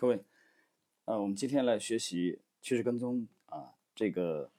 [0.00, 0.24] 各位，
[1.04, 4.50] 呃，我们今天来学习趋势跟踪啊这个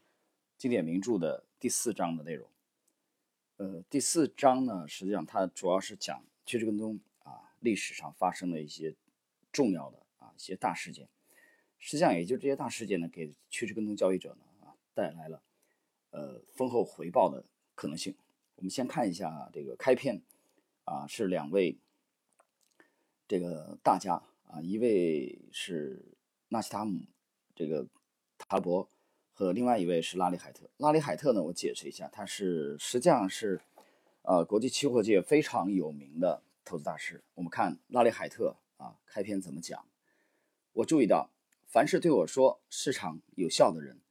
[0.55, 2.47] 经典名著的第四章的内容。
[3.57, 8.93] 呃，第四章呢，实际上它主要是讲趋势跟踪啊历史上发生的一些
[9.51, 11.09] 重要的啊一些大事件。
[11.79, 15.41] 实际上，也就这些大事件呢，给趋势跟踪交易者呢啊带来了
[16.11, 18.15] 呃丰厚回报的可能性。
[18.57, 20.21] 我们先看一下这个开篇
[20.83, 21.79] 啊，是两位
[23.27, 24.21] 这个大家。
[24.51, 26.03] 啊，一位是
[26.49, 26.99] 纳西塔姆，
[27.55, 27.87] 这个
[28.37, 28.89] 塔伯
[29.31, 30.69] 和另外一位是拉里海特。
[30.75, 33.61] 拉里海特呢，我解释一下，他是实际上是
[34.23, 37.23] 呃国际期货界非常有名的投资大师。
[37.35, 39.85] 我们看拉里海特啊，开篇怎么讲？
[40.73, 41.29] 我注意到，
[41.67, 44.01] 凡是对我说市场有效的人，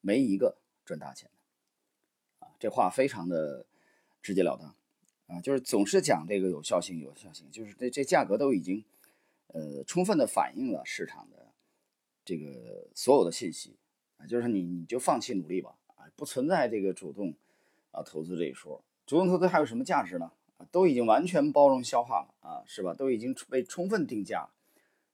[0.00, 2.46] 没一个赚大钱的。
[2.46, 3.66] 啊，这话非常的
[4.22, 4.74] 直截了当
[5.26, 8.82] 啊，就是总是讲这个有效性，有效性，就是这这价格都已经。
[9.52, 11.52] 呃，充分的反映了市场的
[12.24, 13.76] 这个所有的信息
[14.16, 17.34] 啊，就是你你就放弃努力吧啊，不存在这个主动
[17.90, 18.82] 啊投资这一说。
[19.04, 20.32] 主动投资还有什么价值呢？
[20.56, 22.94] 啊，都已经完全包容消化了啊，是吧？
[22.94, 24.48] 都已经被充分定价，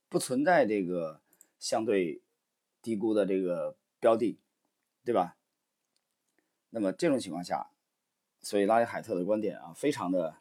[0.07, 1.19] 不存在这个
[1.59, 2.21] 相对
[2.81, 4.39] 低估的这个标的，
[5.03, 5.35] 对吧？
[6.69, 7.71] 那么这种情况下，
[8.39, 10.37] 所以拉里海特的观点啊，非常的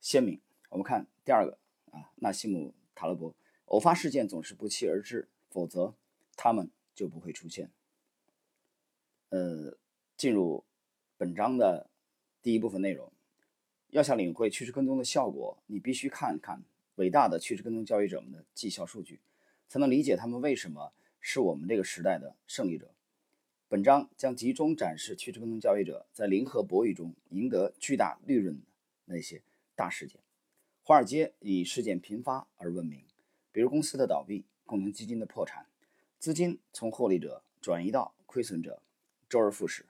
[0.00, 0.38] 鲜明。
[0.68, 1.56] 我们看第二个
[1.92, 2.74] 啊，纳西姆。
[3.00, 3.34] 塔勒伯，
[3.64, 5.94] 偶发事件总是不期而至，否则
[6.36, 7.70] 他们就不会出现。
[9.30, 9.74] 呃，
[10.18, 10.64] 进入
[11.16, 11.88] 本章的
[12.42, 13.10] 第一部分内容，
[13.88, 16.62] 要想领会趋势跟踪的效果，你必须看看
[16.96, 19.18] 伟大的趋势跟踪交易者们的绩效数据，
[19.66, 22.90] 才能理解他们为什么是我们这个时代的胜利者。
[23.66, 28.66] 本章将集中展示趋势跟踪交易者在零和博弈中赢得巨大利润的
[29.06, 29.40] 那些
[29.74, 30.20] 大事件。
[30.82, 33.04] 华尔街以事件频发而闻名，
[33.52, 35.66] 比如公司的倒闭、共同基金的破产、
[36.18, 38.82] 资金从获利者转移到亏损者，
[39.28, 39.86] 周而复始。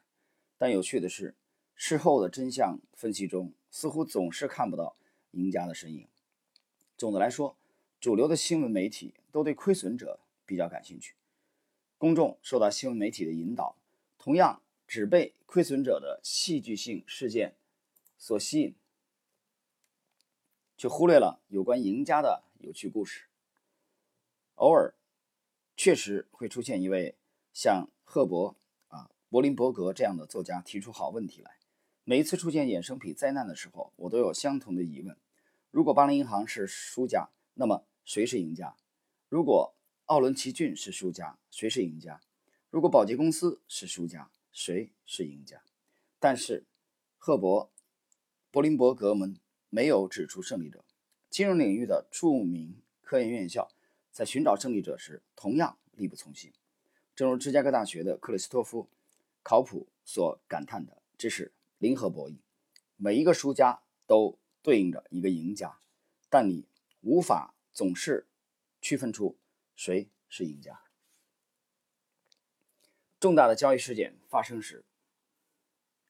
[0.59, 1.35] 但有趣的是，
[1.75, 4.97] 事后的真相分析中似乎总是看不到
[5.31, 6.07] 赢家的身影。
[6.99, 7.57] 总的来说，
[7.99, 11.15] 主流的新闻媒体都对亏损者比较感兴趣，
[11.97, 13.77] 公众受到新闻媒体的引导，
[14.19, 17.55] 同样只被亏损者的戏剧性事件
[18.19, 18.75] 所吸引。
[20.81, 23.27] 却忽略了有关赢家的有趣故事。
[24.55, 24.95] 偶尔，
[25.77, 27.19] 确实会出现一位
[27.53, 28.57] 像赫伯
[28.89, 31.59] 啊、柏林伯格这样的作家提出好问题来。
[32.05, 35.15] 每一次出现衍生品灾难的时候，我都有相同的疑问：
[35.71, 38.75] 如果巴林银行是输家，那么谁是赢家？
[39.29, 39.75] 如果
[40.07, 42.23] 奥伦奇郡是输家，谁是赢家？
[42.71, 45.63] 如果保洁公司是输家，谁是赢家？
[46.19, 46.65] 但是，
[47.19, 47.71] 赫伯、
[48.51, 49.39] 柏林伯格们。
[49.71, 50.85] 没有指出胜利者。
[51.31, 53.71] 金融领域的著名科研院校
[54.11, 56.53] 在寻找胜利者时同样力不从心。
[57.15, 58.85] 正如芝加哥大学的克里斯托夫·
[59.43, 62.37] 考普所感叹的：“这是零和博弈，
[62.97, 65.79] 每一个输家都对应着一个赢家，
[66.29, 66.67] 但你
[67.03, 68.27] 无法总是
[68.81, 69.39] 区分出
[69.77, 70.83] 谁是赢家。”
[73.21, 74.83] 重大的交易事件发生时，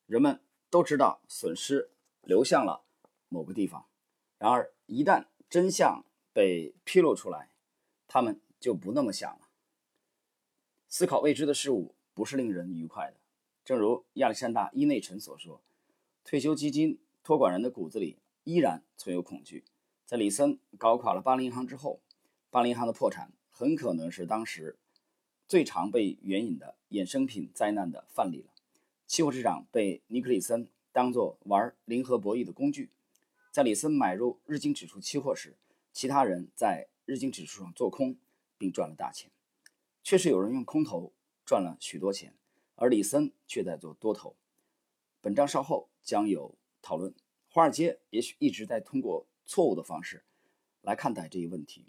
[0.07, 1.91] 人们都知道损失
[2.23, 2.85] 流向了。
[3.31, 3.87] 某个地方，
[4.37, 6.05] 然而一旦真相
[6.35, 7.49] 被披露出来，
[8.07, 9.49] 他们就不那么想了。
[10.89, 13.17] 思考未知的事物不是令人愉快的。
[13.65, 15.63] 正如亚历山大·伊内臣所说
[16.25, 19.65] ：“退休基金托管人的骨子里依然存有恐惧。”
[20.05, 22.01] 在里森搞垮了巴林银行之后，
[22.51, 24.77] 巴林银行的破产很可能是当时
[25.47, 28.51] 最常被援引的衍生品灾难的范例了。
[29.07, 32.91] 期货市场被尼克里森当作玩零和博弈的工具。
[33.51, 35.57] 在里森买入日经指数期货时，
[35.93, 38.17] 其他人在日经指数上做空，
[38.57, 39.31] 并赚了大钱。
[40.05, 41.13] 确实有人用空头
[41.45, 42.37] 赚了许多钱，
[42.77, 44.37] 而里森却在做多头。
[45.21, 47.13] 本章稍后将有讨论。
[47.49, 50.23] 华尔街也许一直在通过错误的方式
[50.83, 51.87] 来看待这一问题。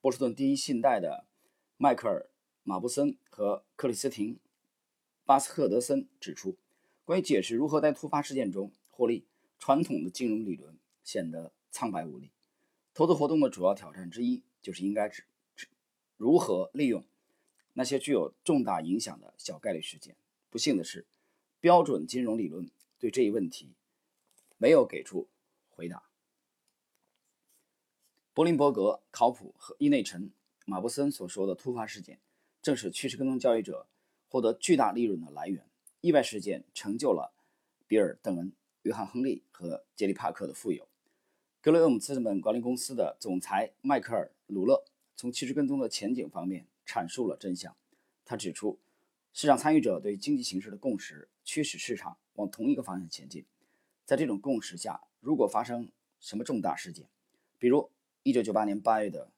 [0.00, 1.28] 波士顿第一信贷的
[1.76, 2.28] 迈克尔·
[2.64, 4.34] 马布森和克里斯汀·
[5.24, 6.56] 巴斯赫德森指出，
[7.04, 9.24] 关于解释如何在突发事件中获利，
[9.60, 10.76] 传统的金融理论。
[11.04, 12.32] 显得苍白无力。
[12.92, 15.24] 投资活动的主要挑战之一就是应该指
[15.54, 15.68] 指
[16.16, 17.04] 如何利用
[17.74, 20.16] 那些具有重大影响的小概率事件。
[20.48, 21.06] 不幸的是，
[21.60, 23.74] 标准金融理论对这一问题
[24.56, 25.28] 没有给出
[25.70, 26.04] 回答。
[28.32, 30.32] 柏林伯格、考普和伊内臣、
[30.64, 32.20] 马布森所说的突发事件，
[32.62, 33.86] 正是趋势跟踪交易者
[34.28, 35.68] 获得巨大利润的来源。
[36.00, 37.32] 意外事件成就了
[37.86, 38.52] 比尔·邓恩、
[38.82, 40.86] 约翰·亨利和杰里·帕克的富有。
[41.64, 44.84] 格雷厄姆资本管理公司的总裁迈克尔·鲁勒
[45.16, 47.74] 从趋势跟踪的前景方面阐述了真相。
[48.22, 48.78] 他指出，
[49.32, 53.46] 市场参与者对经济形势的共识驱使市场往同一个方向前进。
[54.04, 55.90] 在这种共识下，如果发生
[56.20, 57.08] 什么重大事件，
[57.58, 57.90] 比如
[58.24, 59.30] 1998年8月的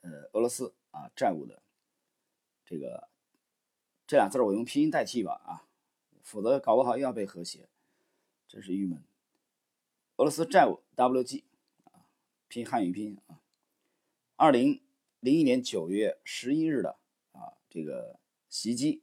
[0.00, 1.62] 呃俄罗斯啊债务的
[2.64, 3.08] 这个
[4.04, 5.62] 这俩字儿我用拼音代替吧啊，
[6.24, 7.68] 否则搞不好又要被和谐，
[8.48, 9.00] 真是郁闷。
[10.16, 11.44] 俄罗斯债务 WG，
[12.48, 13.40] 拼汉语拼啊，
[14.36, 14.80] 二零
[15.20, 16.98] 零一年九月十一日的
[17.32, 18.18] 啊这个
[18.48, 19.02] 袭击，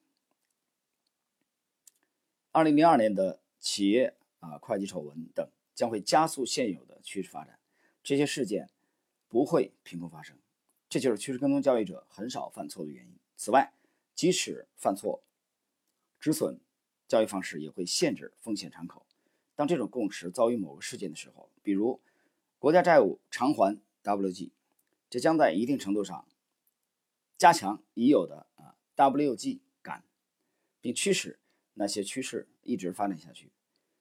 [2.51, 7.59] 二零零二年的企业啊会计丑闻等，将会加速现有的趋势发展。
[8.03, 8.67] 这些事件
[9.29, 10.35] 不会凭空发生，
[10.89, 13.15] 这就是趋势跟踪交易者很少犯错的原因。
[13.37, 13.73] 此外，
[14.15, 15.23] 即使犯错
[16.19, 16.59] 止损，
[17.07, 19.05] 交易方式也会限制风险敞口。
[19.55, 21.99] 当这种共识遭遇某个事件的时候，比如
[22.65, 24.49] 国家债务偿还 WG，
[25.07, 26.27] 这将在一定程度上
[27.37, 30.03] 加强已有的啊 WG 感，
[30.81, 31.37] 并驱使
[31.75, 33.51] 那些趋势一直发展下去。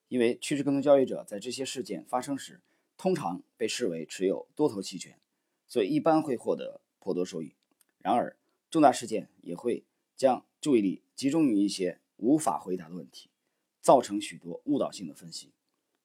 [0.08, 2.62] 因为趋势跟踪交易者在这些事件发生时，
[2.96, 5.20] 通常被视为持有多头期权，
[5.66, 7.54] 所以一般会获得颇多收益。
[7.98, 8.34] 然而，
[8.70, 9.84] 重大事件也会
[10.16, 13.28] 将注意力集中于一些无法回答的问题。
[13.82, 15.52] 造成许多误导性的分析，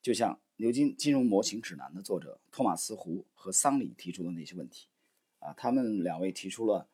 [0.02, 4.88] 就像牛津金融模型指南的作者托马斯·胡和桑里提出的那些问题，
[5.40, 6.86] 啊，他们两位提出了，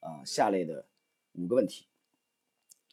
[0.00, 0.86] 啊，下列的
[1.32, 1.84] 五个问题。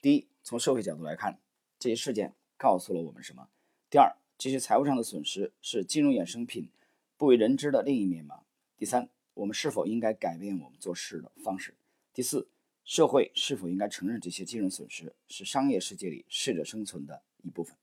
[0.01, 1.39] 第一，从社会角度来看，
[1.79, 3.47] 这些事件告诉了我们什么？
[3.89, 6.67] 第二，这些财务上的损失是金融衍生品
[7.15, 8.41] 不为人知的另一面吗？
[8.75, 11.75] 第三，我们是否应该改变我们做事的方式？
[12.13, 12.49] 第四，
[12.83, 17.21] 社会是否应该承认这些金融损失是商业世界里适者生存的？
[17.41, 17.77] 一部分。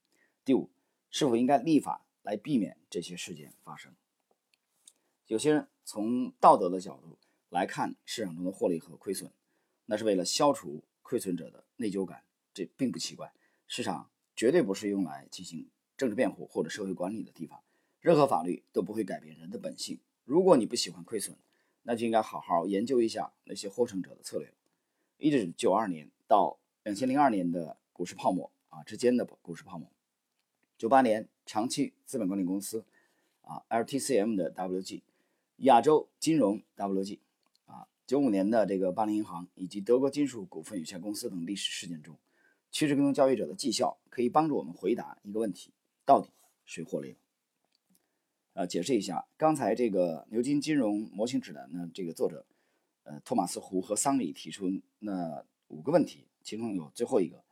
[0.44, 0.68] 第五，
[1.10, 3.94] 是否应该立法来避免这些事件发生？
[5.28, 7.16] 有些人从道德的角度
[7.50, 9.30] 来看市场中的获利和亏损，
[9.84, 13.32] 那是为了消除亏损者的内疚感，这并不奇怪。
[13.68, 17.62] 市场绝对不是用来进行政治辩护或者社会管理的地方，
[18.00, 20.00] 任何法律都不会改变人的本性。
[20.24, 21.38] 如果你不喜欢亏损，
[21.84, 24.52] 那就应该好好研究一下那些获胜者的策略。
[25.18, 28.50] 一九九二年到两千零二年的股市泡沫。
[28.68, 29.90] 啊之间的股市泡沫，
[30.78, 32.84] 九八年长期资本管理公司
[33.40, 35.00] 啊 LTCM 的 WG，
[35.58, 37.18] 亚洲金融 WG，
[37.64, 42.14] 啊九五年的这个巴林银行以及德国金属股份有限公司等历史事件中，
[42.70, 45.70] 趋势跟踪交易者的绩效可以帮助我们回答一个问题：
[46.04, 46.28] 到底
[46.66, 47.16] 谁获利了？
[48.52, 52.44] 呃，解释一下，刚才这个牛津金融模型指南呢，这个作者
[53.04, 57.42] 呃托马斯胡和桑里提出那五个问题，其中有最后一个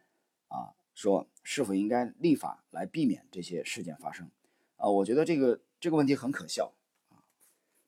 [0.49, 0.75] 啊。
[0.95, 4.31] 说是否应该立法来避免这些事件发生？
[4.77, 6.73] 啊，我觉得这个这个问题很可笑
[7.11, 7.19] 啊！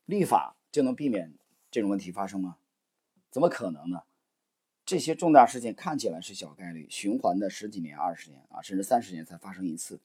[0.05, 1.33] 立法就能避免
[1.71, 2.57] 这种问题发生吗？
[3.31, 4.03] 怎么可能呢？
[4.85, 9.99] 这些重大事件看起来是小概率，循环的十几年、二十年啊，甚至三十年才发生一次，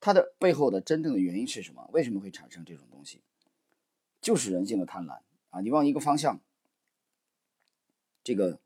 [0.00, 1.88] 它的背后的真正的原因是什么？
[1.92, 3.22] 为什么会产生这种东西？
[4.20, 5.20] 就是人性的贪婪
[5.50, 5.60] 啊！
[5.60, 6.40] 你往一个方向，
[8.24, 8.58] 这个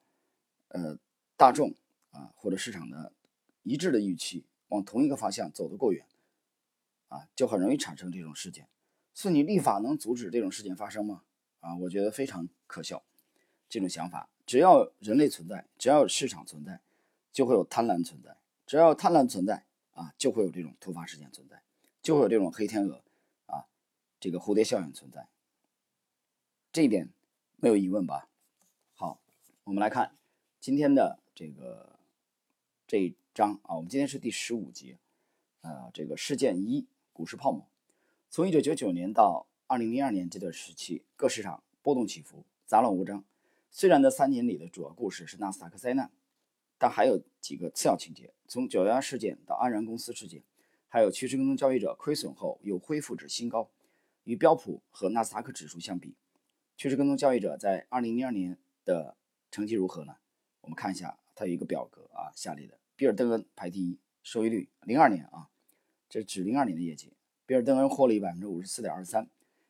[0.69, 0.99] 呃
[1.37, 1.75] 大众
[2.11, 3.13] 啊或者市场的。
[3.63, 6.07] 一致的预期往同一个方向走得过远，
[7.09, 8.69] 啊，就很容易产生这种事件。
[9.15, 11.23] 所以你立法能阻止这种事件发生吗？
[11.61, 13.03] 啊，我觉得非常可笑。
[13.69, 16.81] 这种想法，只要人类存在，只要市场存在，
[17.33, 21.63] 就会有贪婪存在；只要贪婪存在，啊，就会有这种突发事件存在，
[22.03, 23.03] 就会有这种黑天鹅，
[23.47, 23.67] 啊，
[24.21, 25.27] 这个蝴蝶效应存在。
[26.71, 27.09] 这一点
[27.57, 28.29] 没有疑问吧？
[28.95, 29.21] 好，
[29.65, 30.17] 我们来看
[30.61, 31.92] 今天的这个
[32.93, 33.17] 这一。
[33.33, 34.99] 章啊，我们今天是第十五节，
[35.63, 37.67] 呃，这个事件一，股市泡沫。
[38.29, 43.25] 从一九九九年到二零零二年这段时期，各市场波动起伏，杂乱无章。
[43.71, 46.13] 虽然这三年里的主要故事是纳斯达克灾难，
[46.77, 48.35] 但还有几个次要情节。
[48.47, 50.43] 从九幺幺事件到安然公司事件，
[50.91, 53.71] 还有趋势跟踪交易者亏损后又恢复至新高。
[54.25, 56.15] 与标普和纳斯达克指数相比，
[56.77, 59.17] 趋势跟踪交易者在二零零二年的
[59.51, 60.17] 成绩如何呢？
[60.61, 62.79] 我们看一下，它有一个表格啊，下列的。
[63.03, 65.51] 比尔·邓恩排第一，收益率零二年啊，
[66.09, 67.13] 这是指零二年的业绩。
[67.47, 69.29] 比尔·邓恩获利百分之五十四点二三，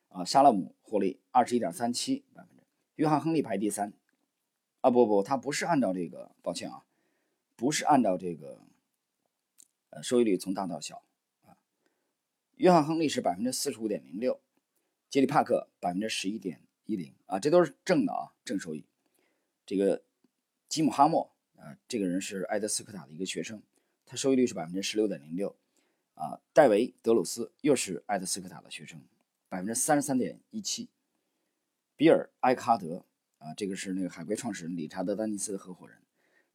[0.09, 2.63] 啊，沙勒姆获利二十一点三七百分之。
[2.97, 3.91] 约翰·亨利排第三，
[4.81, 6.85] 啊不不，他不是按照这个，抱歉啊，
[7.55, 8.61] 不是按照这个，
[9.89, 11.01] 呃，收益率从大到小
[11.41, 11.57] 啊。
[12.57, 14.39] 约翰·亨利是百分之四十五点零六，
[15.09, 18.85] 杰里·帕克百分之十一点一零啊，这都是正的啊，正收益。
[19.65, 20.03] 这个
[20.69, 21.32] 吉姆·哈默。
[21.63, 23.63] 啊，这个人是埃德斯科塔的一个学生，
[24.05, 25.55] 他收益率是百分之十六点零六。
[26.15, 29.01] 啊，戴维·德鲁斯又是埃德斯科塔的学生，
[29.49, 30.89] 百分之三十三点一七。
[31.95, 33.05] 比尔·埃卡德
[33.39, 35.97] 啊，这个是那个海归创始人理查德·丹尼斯的合伙人，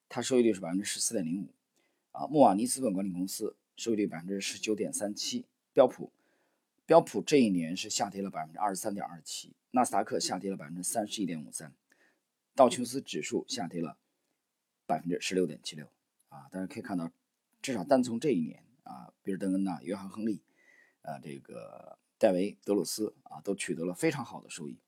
[0.08, 1.48] 他收益率是百分之十四点零五。
[2.12, 5.46] 啊，莫瓦尼资本管理公司收益率百分之十九点三七。
[5.72, 6.12] 标普，
[6.86, 9.52] 标普这一年是下跌了百分之二十三点二七。
[9.72, 11.72] 纳斯达克下跌了百分之三十一点五三。
[12.54, 13.96] 道琼斯指数下跌了
[14.88, 15.86] 百分之十六点七六。
[16.30, 17.10] 啊，大家可以看到，
[17.60, 20.42] 至少单从这一年啊，比尔·邓恩呐、约翰·亨利，
[21.02, 24.78] 呃，这个戴维·德鲁斯啊，都取得了非常好的收益。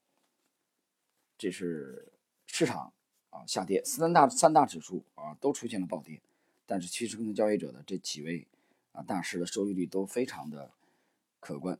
[1.38, 2.12] 这是
[2.46, 2.92] 市场
[3.30, 6.20] 啊下跌，三大三大指数啊都出现了暴跌，
[6.66, 8.46] 但是趋势跟踪交易者的这几位
[8.92, 10.72] 啊大师的收益率都非常的
[11.38, 11.78] 可观。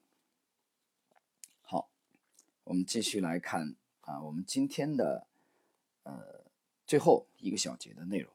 [1.61, 1.91] 好，
[2.65, 5.27] 我们继续来看啊，我们今天的
[6.05, 6.39] 呃
[6.90, 8.32] 最后一个小节的内容。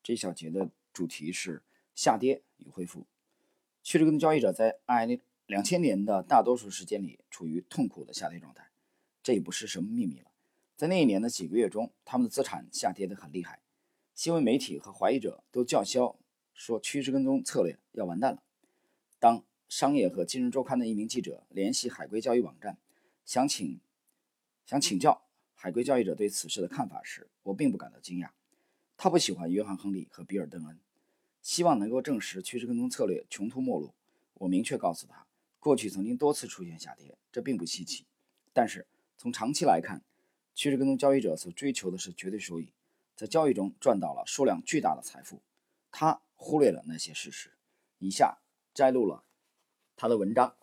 [0.00, 1.64] 这一小节的主题是
[1.96, 3.06] 下跌与恢复。
[3.82, 5.04] 趋势跟踪交易者在二
[5.46, 8.70] 两千年的大多数时间里处于痛苦的下跌状态。
[9.20, 10.30] 这也不是什么秘密了，
[10.76, 13.58] 在那一年的几个月中，他们的资产下跌得很厉害。
[14.14, 16.14] 新闻媒体和怀疑者都叫嚣
[16.54, 18.44] 说趋势跟踪策略要完蛋了。
[19.18, 22.78] 当商业和金融周刊的一名记者联系海归交易网站，
[23.24, 23.80] 想请
[24.64, 25.25] 想请教
[25.66, 28.30] 海归交易者对此事的看法时，我并不感到惊讶。
[28.96, 30.78] 他不喜欢约翰·亨利和比尔·邓恩，
[31.42, 33.92] 希望能够证实趋势跟踪策略穷途末路。
[34.34, 35.26] 我明确告诉他，
[35.58, 38.06] 过去曾经多次出现下跌，这并不稀奇，
[38.52, 38.86] 但是。
[39.16, 40.04] 从长期来看，
[40.54, 42.72] 趋势跟踪交易者所追求的是绝对收益，
[43.16, 45.42] 在交易中赚到了数量巨大的财富。
[45.90, 47.50] 他忽略了那些事实。
[47.98, 48.38] 以下
[48.72, 49.24] 摘录了
[49.96, 50.54] 他的文章。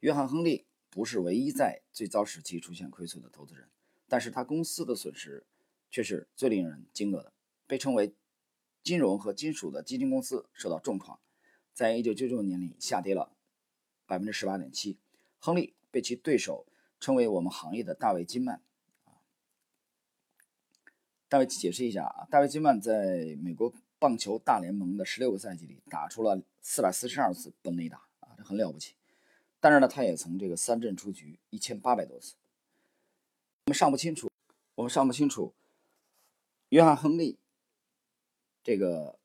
[0.00, 0.64] 约翰·亨利
[0.98, 3.68] 不是唯一在最糟时期出现亏损的投资人，
[4.08, 5.46] 但是他公司的损失
[5.88, 7.32] 却是最令人惊愕的。
[7.68, 8.12] 被称为
[8.82, 11.20] 金融和金属的基金公司受到重创，
[11.72, 13.30] 在一九九九年里下跌了
[14.06, 14.98] 百分之十八点七。
[15.38, 15.74] 亨利。
[15.90, 16.66] 被其对手
[17.00, 18.60] 称为我们行业的大卫金曼
[19.04, 19.24] 啊。
[21.28, 28.96] 大卫解释一下啊，大卫金曼在美国棒球大联盟的十六个赛季里打出了四百四十二次本垒打啊，这很了不起。
[29.60, 32.34] 但是呢，他也曾这个三振出局一千八百多次。
[33.66, 34.30] 我们尚不清楚，
[34.76, 35.52] 我们尚不清楚
[36.68, 37.38] 约翰亨利
[38.62, 39.18] 这个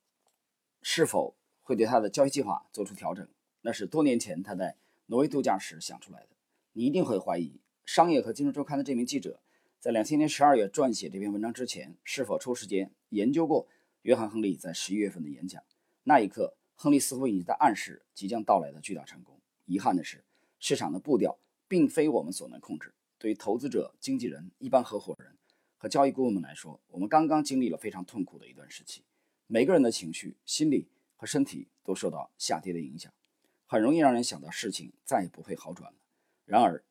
[0.81, 3.27] 是否会对他的交易计划做出调整。
[3.61, 4.75] 那是多年前他在
[5.05, 6.29] 挪威度假时想出来的。
[6.73, 7.49] 你一定会怀疑，
[7.85, 9.39] 《商业和金融周刊》的这名记者
[9.79, 13.67] 在两千年十二月撰写这篇文章之前，是否抽时间研究过
[14.01, 15.63] 约翰·亨利在十一月份的演讲？
[16.03, 19.39] 那一刻，亨利似乎已经在暗示即将到来的巨大成功。
[19.65, 20.23] 遗憾的是，
[20.59, 22.93] 市场的步调并非我们所能控制。
[23.17, 25.37] 对于投资者、经纪人、一般合伙人
[25.77, 29.03] 和交易顾问们来说，我们刚刚经历了非常痛苦的一段时期。
[29.47, 33.13] 每个人的情绪、心理和身体都受到下跌的影响，
[33.65, 35.99] 很容易让人想到事情再也不会好转了。
[36.45, 36.83] 然而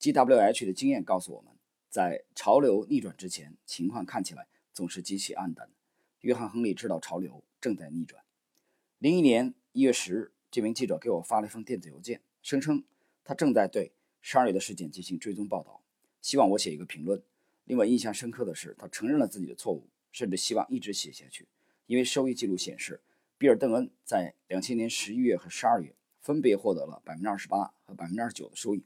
[0.00, 1.52] ，GWH 的经验告诉我们，
[1.88, 5.70] 在潮流逆转之前，情况看起来总是极其暗淡。
[6.20, 8.22] 约翰·亨利知道潮流正在逆转。
[8.98, 12.84] 零一年一月十日，这名记者给我发了一封电子邮件，声称
[13.24, 15.82] 他正在对十二月的事件进行追踪报道，
[16.22, 17.20] 希望我写一个评论。
[17.64, 21.48] 令我印象深刻的是，他承认了自己的错误，甚至希望一直写下去，
[21.86, 23.00] 因为收益记录显示，
[23.36, 25.96] 比尔·邓恩在两千年十一月和十二月。
[26.20, 28.82] 分别获得了百分之二十八和百分之二十九的收益。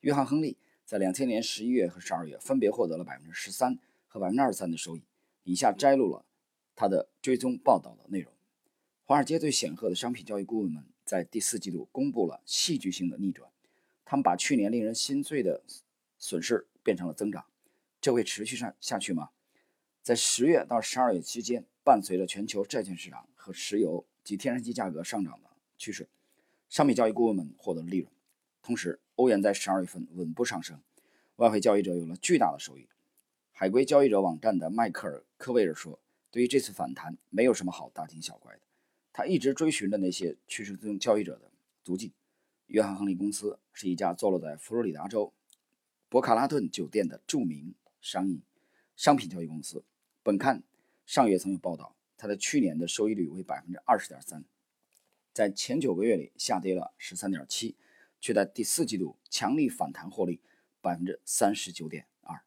[0.00, 5.02] 约翰·亨利在两千年十一月和十二月分别获得了百分之十三和百分之二十三的收益。
[5.44, 6.26] 以下摘录了
[6.74, 8.30] 他的追踪报道的内容：
[9.04, 13.48] 华尔街最显赫的商品交易顾问们在第四季度公布了戏剧性的逆转，
[14.04, 15.62] 他们把去年令人心碎的
[16.18, 17.46] 损失变成了增长。
[18.00, 19.30] 这会持续上下去吗？
[20.02, 26.08] 在十月到十二月期间，伴随着全球债券市场和石油及天然气价格上涨的趋势。
[26.68, 28.10] 商品交易顾问们获得了利润，
[28.60, 30.80] 同时欧元在十二月份稳步上升，
[31.36, 32.88] 外汇交易者有了巨大的收益。
[33.52, 38.60] 海归交易者网站的迈克尔·科威尔说：“对于这次反弹，没有什么好大惊小怪的。
[39.16, 41.50] 他一直追寻着那些趋势中交易者的
[41.82, 42.12] 足迹。”
[42.68, 45.32] 约翰·亨利公司是一家坐落在佛罗里达州
[46.10, 48.40] 博卡拉顿酒店的著名商业
[48.94, 49.82] 商品交易公司。
[50.22, 50.62] 本刊
[51.06, 54.44] 上月曾有报道，它的去年的收益率为百分之二十点三。
[55.32, 57.74] 在前九个月里下跌了十三点七，
[58.20, 60.40] 却在第四季度强力反弹获利
[60.82, 62.42] 百分之三十九点二。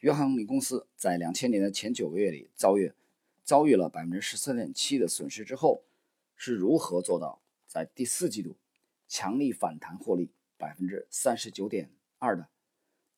[0.00, 2.92] 约翰·亨利公司在两千年的前九个月里遭遇
[3.46, 5.82] 遭遇了百分之十三点七的损失之后，
[6.34, 8.56] 是如何做到在第四季度
[9.08, 12.48] 强力反弹获利百分之三十九点二的？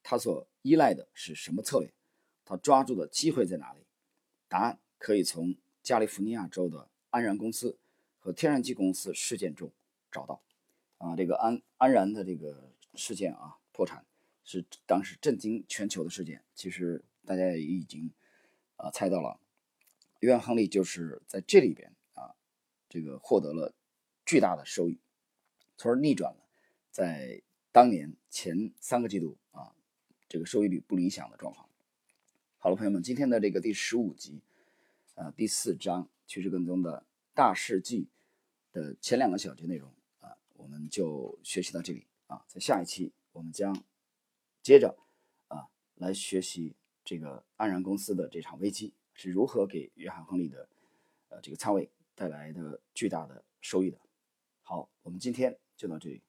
[0.03, 1.91] 他所依赖的是什么策略？
[2.45, 3.81] 他抓住的机会在哪里？
[4.47, 7.77] 答案可以从加利福尼亚州的安然公司。
[8.21, 9.71] 和天然气公司事件中
[10.11, 10.43] 找到，
[10.99, 14.05] 啊，这个安安然的这个事件啊破产，
[14.45, 16.43] 是当时震惊全球的事件。
[16.53, 18.11] 其实大家也已经
[18.77, 19.41] 啊猜到了，
[20.21, 22.35] 约翰·亨利就是在这里边啊，
[22.89, 23.75] 这个获得了
[24.27, 24.99] 巨大的收益，
[25.77, 26.49] 从而逆转了
[26.91, 29.75] 在当年前三个季度啊
[30.29, 31.69] 这个收益率不理想的状况。
[32.59, 34.41] 好了，朋友们，今天的这个第十五集，
[35.15, 38.09] 呃，第四章趋势跟踪的大事记
[38.73, 42.45] 的前两个小节内容啊，我们就学习到这里啊。
[42.49, 43.85] 在下一期，我们将
[44.61, 44.99] 接着
[45.47, 50.69] 啊来学习这个安然公司的这场危机是如何给约翰·亨利的
[51.29, 53.99] 呃这个仓位带来的巨大的收益的。
[54.63, 56.23] 好，我们今天就到这里。